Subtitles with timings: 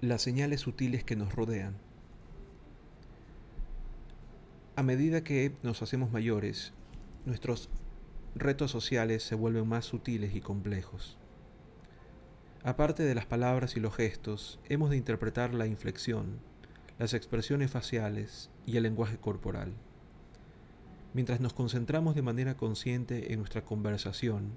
[0.00, 1.76] Las señales sutiles que nos rodean.
[4.74, 6.72] A medida que nos hacemos mayores,
[7.24, 7.68] nuestros
[8.34, 11.18] retos sociales se vuelven más sutiles y complejos.
[12.66, 16.40] Aparte de las palabras y los gestos, hemos de interpretar la inflexión,
[16.98, 19.72] las expresiones faciales y el lenguaje corporal.
[21.14, 24.50] Mientras nos concentramos de manera consciente en nuestra conversación,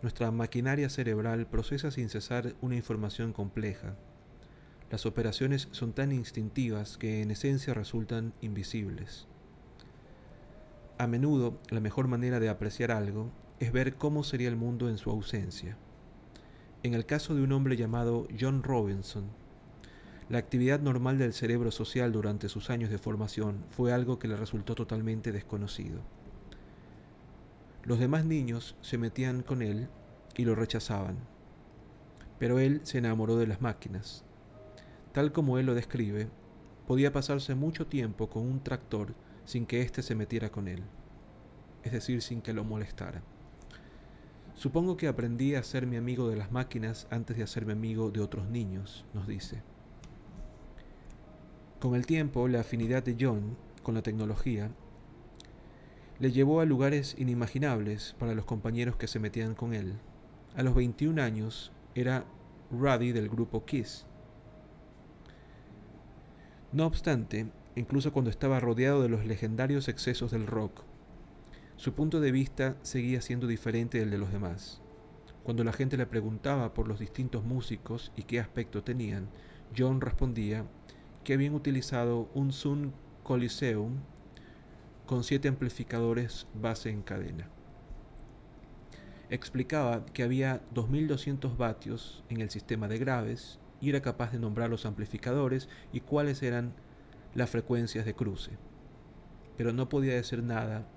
[0.00, 3.96] nuestra maquinaria cerebral procesa sin cesar una información compleja.
[4.90, 9.26] Las operaciones son tan instintivas que en esencia resultan invisibles.
[10.96, 13.30] A menudo la mejor manera de apreciar algo
[13.60, 15.76] es ver cómo sería el mundo en su ausencia.
[16.86, 19.24] En el caso de un hombre llamado John Robinson,
[20.28, 24.36] la actividad normal del cerebro social durante sus años de formación fue algo que le
[24.36, 25.98] resultó totalmente desconocido.
[27.82, 29.88] Los demás niños se metían con él
[30.36, 31.16] y lo rechazaban,
[32.38, 34.24] pero él se enamoró de las máquinas.
[35.10, 36.28] Tal como él lo describe,
[36.86, 39.12] podía pasarse mucho tiempo con un tractor
[39.44, 40.84] sin que éste se metiera con él,
[41.82, 43.24] es decir, sin que lo molestara.
[44.56, 48.48] Supongo que aprendí a mi amigo de las máquinas antes de hacerme amigo de otros
[48.48, 49.62] niños, nos dice.
[51.78, 54.70] Con el tiempo, la afinidad de John con la tecnología
[56.18, 59.98] le llevó a lugares inimaginables para los compañeros que se metían con él.
[60.56, 62.24] A los 21 años era
[62.70, 64.06] Ruddy del grupo Kiss.
[66.72, 70.82] No obstante, incluso cuando estaba rodeado de los legendarios excesos del rock.
[71.76, 74.80] Su punto de vista seguía siendo diferente del de los demás.
[75.44, 79.28] Cuando la gente le preguntaba por los distintos músicos y qué aspecto tenían,
[79.76, 80.64] John respondía
[81.22, 83.98] que habían utilizado un Zoom Coliseum
[85.04, 87.50] con siete amplificadores base en cadena.
[89.28, 94.70] Explicaba que había 2.200 vatios en el sistema de graves y era capaz de nombrar
[94.70, 96.72] los amplificadores y cuáles eran
[97.34, 98.52] las frecuencias de cruce,
[99.58, 100.88] pero no podía decir nada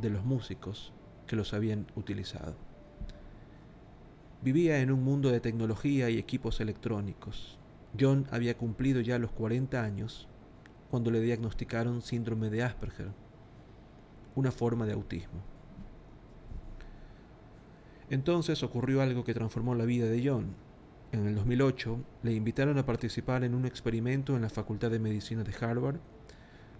[0.00, 0.92] de los músicos
[1.26, 2.54] que los habían utilizado.
[4.42, 7.58] Vivía en un mundo de tecnología y equipos electrónicos.
[7.98, 10.28] John había cumplido ya los 40 años
[10.90, 13.12] cuando le diagnosticaron síndrome de Asperger,
[14.34, 15.42] una forma de autismo.
[18.10, 20.54] Entonces ocurrió algo que transformó la vida de John
[21.10, 25.42] en el 2008 le invitaron a participar en un experimento en la Facultad de Medicina
[25.42, 25.96] de Harvard.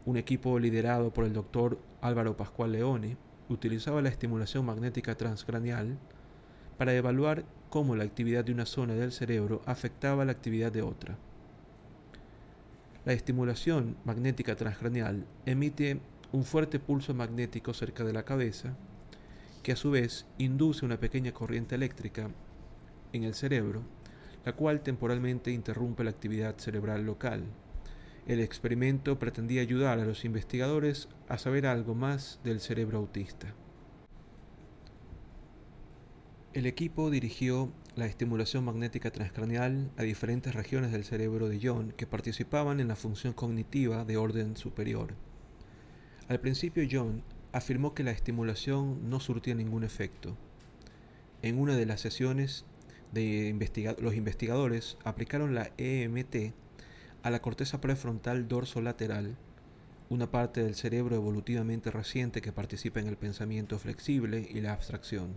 [0.08, 3.19] Un equipo liderado por el doctor Álvaro Pascual Leone
[3.50, 5.98] utilizaba la estimulación magnética transcranial
[6.78, 11.19] para evaluar cómo la actividad de una zona del cerebro afectaba la actividad de otra.
[13.04, 16.00] La estimulación magnética transcranial emite
[16.32, 18.78] un fuerte pulso magnético cerca de la cabeza,
[19.62, 22.30] que a su vez induce una pequeña corriente eléctrica
[23.12, 23.82] en el cerebro
[24.46, 27.44] la cual temporalmente interrumpe la actividad cerebral local.
[28.28, 33.54] El experimento pretendía ayudar a los investigadores a saber algo más del cerebro autista.
[36.52, 42.06] El equipo dirigió la estimulación magnética transcranial a diferentes regiones del cerebro de John que
[42.06, 45.14] participaban en la función cognitiva de orden superior.
[46.28, 47.22] Al principio John
[47.52, 50.36] afirmó que la estimulación no surtía ningún efecto.
[51.40, 52.66] En una de las sesiones
[53.10, 53.56] de
[54.00, 56.52] los investigadores aplicaron la EMT
[57.22, 59.36] a la corteza prefrontal dorso-lateral,
[60.10, 65.34] una parte del cerebro evolutivamente reciente que participa en el pensamiento flexible y la abstracción.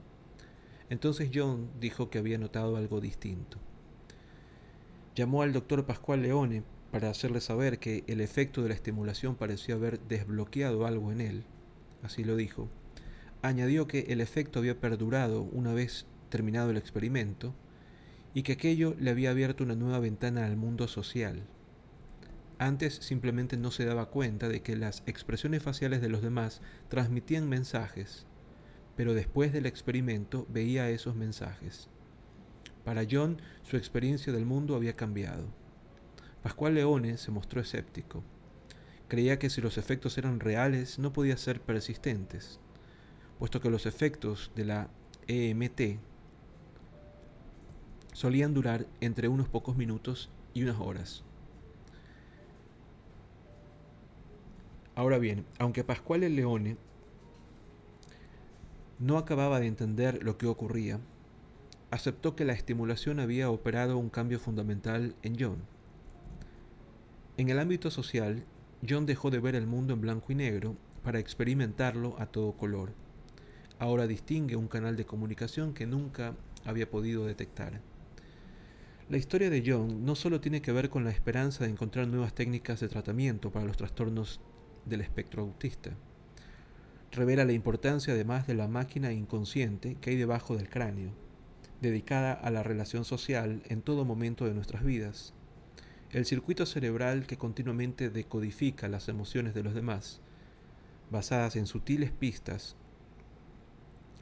[0.89, 3.57] Entonces John dijo que había notado algo distinto.
[5.15, 9.75] Llamó al doctor Pascual Leone para hacerle saber que el efecto de la estimulación parecía
[9.75, 11.43] haber desbloqueado algo en él.
[12.03, 12.69] Así lo dijo.
[13.41, 17.53] Añadió que el efecto había perdurado una vez terminado el experimento
[18.33, 21.43] y que aquello le había abierto una nueva ventana al mundo social.
[22.61, 27.49] Antes simplemente no se daba cuenta de que las expresiones faciales de los demás transmitían
[27.49, 28.27] mensajes,
[28.95, 31.89] pero después del experimento veía esos mensajes.
[32.85, 35.47] Para John su experiencia del mundo había cambiado.
[36.43, 38.23] Pascual Leone se mostró escéptico.
[39.07, 42.59] Creía que si los efectos eran reales no podían ser persistentes,
[43.39, 44.87] puesto que los efectos de la
[45.25, 45.99] EMT
[48.13, 51.25] solían durar entre unos pocos minutos y unas horas.
[54.95, 56.77] Ahora bien, aunque Pascual el Leone
[58.99, 60.99] no acababa de entender lo que ocurría,
[61.91, 65.57] aceptó que la estimulación había operado un cambio fundamental en John.
[67.37, 68.43] En el ámbito social,
[68.87, 72.93] John dejó de ver el mundo en blanco y negro para experimentarlo a todo color.
[73.79, 76.35] Ahora distingue un canal de comunicación que nunca
[76.65, 77.81] había podido detectar.
[79.09, 82.33] La historia de John no solo tiene que ver con la esperanza de encontrar nuevas
[82.33, 84.39] técnicas de tratamiento para los trastornos
[84.85, 85.91] del espectro autista.
[87.11, 91.11] Revela la importancia además de la máquina inconsciente que hay debajo del cráneo,
[91.81, 95.33] dedicada a la relación social en todo momento de nuestras vidas.
[96.11, 100.21] El circuito cerebral que continuamente decodifica las emociones de los demás,
[101.09, 102.75] basadas en sutiles pistas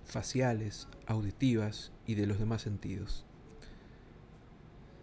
[0.10, 3.26] faciales, auditivas y de los demás sentidos.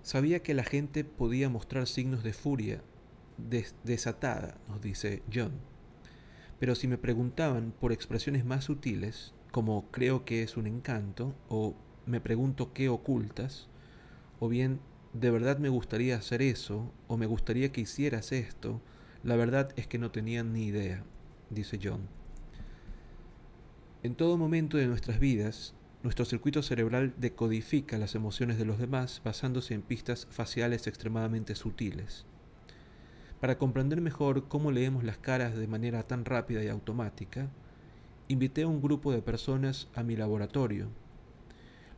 [0.03, 2.82] Sabía que la gente podía mostrar signos de furia
[3.38, 5.52] desatada, nos dice John.
[6.58, 11.74] Pero si me preguntaban por expresiones más sutiles, como creo que es un encanto, o
[12.06, 13.68] me pregunto qué ocultas,
[14.40, 14.80] o bien
[15.12, 18.80] de verdad me gustaría hacer eso, o me gustaría que hicieras esto,
[19.22, 21.04] la verdad es que no tenían ni idea,
[21.50, 22.08] dice John.
[24.02, 29.20] En todo momento de nuestras vidas, nuestro circuito cerebral decodifica las emociones de los demás
[29.24, 32.26] basándose en pistas faciales extremadamente sutiles.
[33.46, 37.48] Para comprender mejor cómo leemos las caras de manera tan rápida y automática,
[38.26, 40.88] invité a un grupo de personas a mi laboratorio.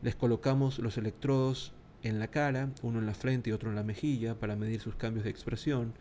[0.03, 1.73] Les colocamos los electrodos
[2.03, 4.93] en la cara, uno en la frente y otro en la mejilla, para medir sus
[4.93, 5.95] cambios de expresión,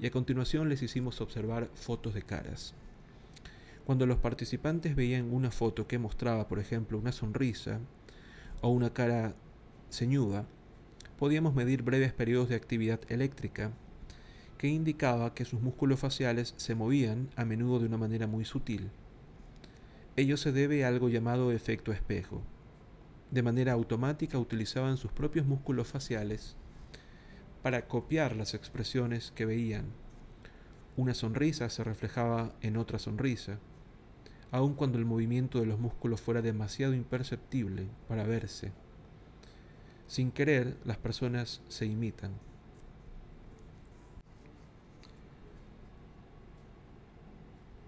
[0.00, 2.74] y a continuación les hicimos observar fotos de caras.
[3.84, 7.78] Cuando los participantes veían una foto que mostraba, por ejemplo, una sonrisa
[8.60, 9.36] o una cara
[9.88, 10.46] ceñuda,
[11.16, 13.70] podíamos medir breves periodos de actividad eléctrica
[14.60, 18.90] que indicaba que sus músculos faciales se movían a menudo de una manera muy sutil.
[20.16, 22.42] Ello se debe a algo llamado efecto espejo.
[23.30, 26.56] De manera automática utilizaban sus propios músculos faciales
[27.62, 29.86] para copiar las expresiones que veían.
[30.94, 33.58] Una sonrisa se reflejaba en otra sonrisa,
[34.50, 38.72] aun cuando el movimiento de los músculos fuera demasiado imperceptible para verse.
[40.06, 42.49] Sin querer, las personas se imitan.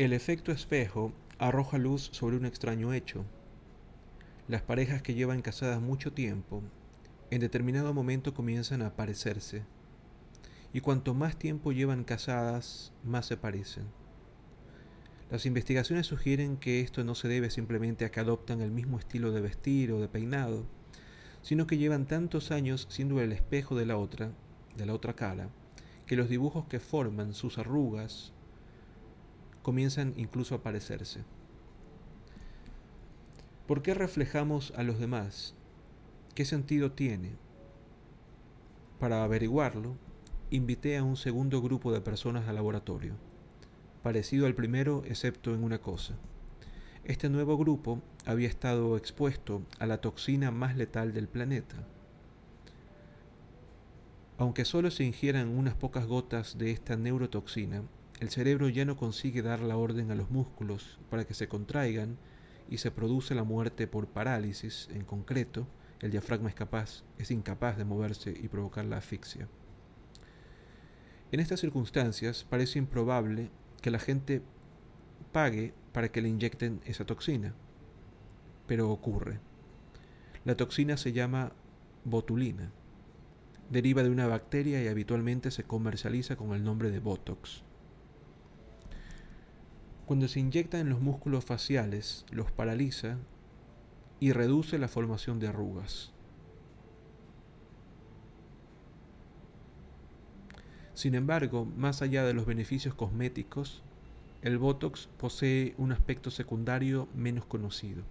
[0.02, 3.25] El efecto espejo arroja luz sobre un extraño hecho.
[4.49, 6.60] Las parejas que llevan casadas mucho tiempo,
[7.31, 9.62] en determinado momento comienzan a parecerse,
[10.72, 13.84] y cuanto más tiempo llevan casadas, más se parecen.
[15.31, 19.31] Las investigaciones sugieren que esto no se debe simplemente a que adoptan el mismo estilo
[19.31, 20.66] de vestir o de peinado,
[21.43, 24.32] sino que llevan tantos años siendo el espejo de la otra,
[24.76, 25.49] de la otra cara,
[26.06, 28.32] que los dibujos que forman sus arrugas
[29.62, 31.25] comienzan incluso a parecerse.
[33.67, 35.55] ¿Por qué reflejamos a los demás?
[36.35, 37.37] ¿Qué sentido tiene?
[38.99, 39.97] Para averiguarlo,
[40.50, 43.14] invité a un segundo grupo de personas al laboratorio
[44.03, 46.14] parecido al primero excepto en una cosa.
[47.05, 51.76] Este nuevo grupo había estado expuesto a la toxina más letal del planeta.
[54.38, 57.82] Aunque solo se ingieran unas pocas gotas de esta neurotoxina,
[58.22, 62.19] el cerebro ya no consigue dar la orden a los músculos para que se contraigan
[62.70, 65.66] y se produce la muerte por parálisis, en concreto,
[65.98, 69.48] el diafragma es, capaz, es incapaz de moverse y provocar la asfixia.
[71.32, 74.40] En estas circunstancias parece improbable que la gente
[75.32, 77.56] pague para que le inyecten esa toxina.
[78.68, 79.40] Pero ocurre.
[80.44, 81.54] La toxina se llama
[82.04, 82.70] botulina.
[83.68, 87.64] Deriva de una bacteria y habitualmente se comercializa con el nombre de Botox.
[90.06, 93.18] Cuando se inyecta en los músculos faciales, los paraliza
[94.18, 96.12] y reduce la formación de arrugas.
[100.94, 103.82] Sin embargo, más allá de los beneficios cosméticos,
[104.42, 108.02] el Botox posee un aspecto secundario menos conocido.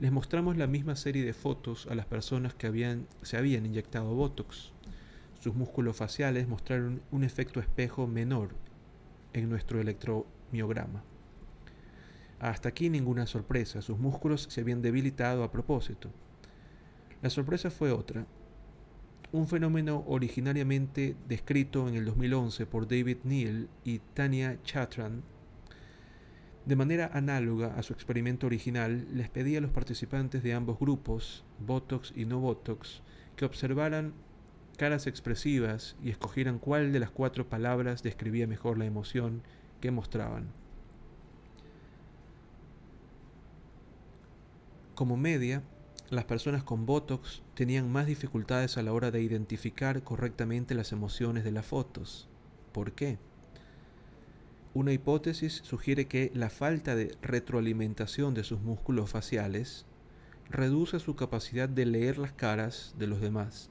[0.00, 4.72] Les mostramos la misma serie de fotos a las personas que se habían inyectado Botox.
[5.40, 8.50] Sus músculos faciales mostraron un efecto espejo menor
[9.32, 9.80] en nuestro
[12.40, 16.10] Hasta aquí ninguna sorpresa, sus músculos se habían debilitado a propósito.
[17.22, 18.26] La sorpresa fue otra,
[19.32, 25.22] un fenómeno originariamente descrito en el 2011 por David Neal y Tania Chatran,
[26.66, 31.44] de manera análoga a su experimento original, les pedí a los participantes de ambos grupos,
[31.58, 33.02] Botox y no Botox,
[33.36, 34.14] que observaran
[34.78, 39.42] caras expresivas y escogieran cuál de las cuatro palabras describía mejor la emoción
[39.84, 40.46] que mostraban.
[44.94, 45.62] Como media,
[46.08, 51.44] las personas con Botox tenían más dificultades a la hora de identificar correctamente las emociones
[51.44, 52.30] de las fotos.
[52.72, 53.18] ¿Por qué?
[54.72, 59.84] Una hipótesis sugiere que la falta de retroalimentación de sus músculos faciales
[60.48, 63.68] reduce su capacidad de leer las caras de los demás.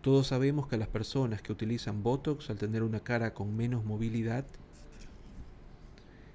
[0.00, 4.44] Todos sabemos que las personas que utilizan Botox al tener una cara con menos movilidad,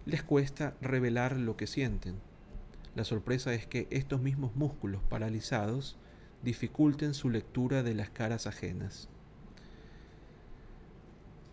[0.05, 2.15] les cuesta revelar lo que sienten.
[2.95, 5.97] La sorpresa es que estos mismos músculos paralizados
[6.43, 9.09] dificulten su lectura de las caras ajenas.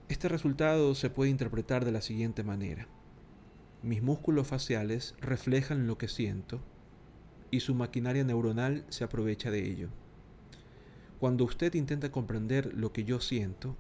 [0.09, 2.89] Este resultado se puede interpretar de la siguiente manera.
[3.83, 6.61] Mis músculos faciales reflejan lo que siento
[7.51, 9.91] y su maquinaria neuronal se aprovecha de ello.
[11.21, 13.77] Cuando usted intenta comprender lo que yo siento,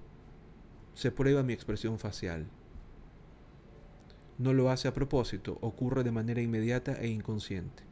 [0.95, 2.47] se prueba mi expresión facial.
[4.38, 7.83] No lo hace a propósito, ocurre de manera inmediata e inconsciente.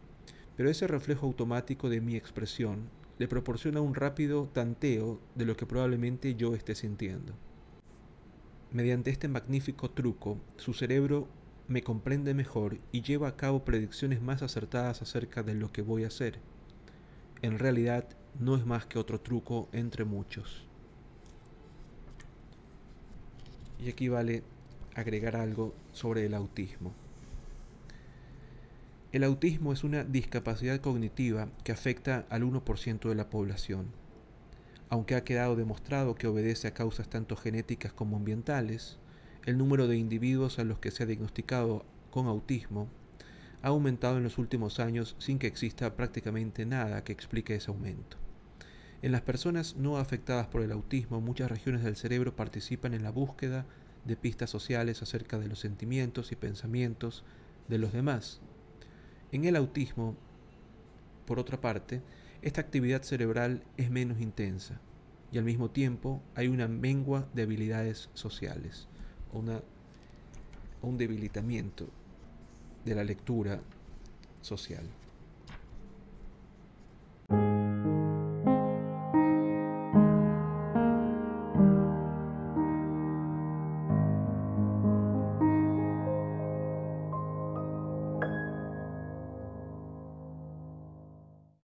[0.56, 2.88] Pero ese reflejo automático de mi expresión
[3.18, 7.32] le proporciona un rápido tanteo de lo que probablemente yo esté sintiendo.
[8.70, 11.28] Mediante este magnífico truco, su cerebro
[11.66, 16.04] me comprende mejor y lleva a cabo predicciones más acertadas acerca de lo que voy
[16.04, 16.38] a hacer.
[17.42, 18.06] En realidad,
[18.38, 20.64] no es más que otro truco entre muchos.
[23.84, 24.42] Y aquí vale
[24.96, 26.92] agregar algo sobre el autismo.
[29.12, 33.86] El autismo es una discapacidad cognitiva que afecta al 1% de la población.
[34.88, 38.98] Aunque ha quedado demostrado que obedece a causas tanto genéticas como ambientales,
[39.44, 42.88] el número de individuos a los que se ha diagnosticado con autismo
[43.62, 48.16] ha aumentado en los últimos años sin que exista prácticamente nada que explique ese aumento.
[49.02, 53.10] En las personas no afectadas por el autismo, muchas regiones del cerebro participan en la
[53.10, 53.66] búsqueda
[54.06, 57.24] de pistas sociales acerca de los sentimientos y pensamientos
[57.68, 58.40] de los demás.
[59.32, 60.16] En el autismo,
[61.26, 62.02] por otra parte,
[62.42, 64.80] esta actividad cerebral es menos intensa
[65.32, 68.86] y al mismo tiempo hay una mengua de habilidades sociales,
[69.32, 69.60] una,
[70.82, 71.88] un debilitamiento
[72.84, 73.60] de la lectura
[74.42, 74.84] social.